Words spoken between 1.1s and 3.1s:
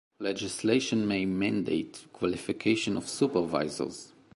mandate qualifications of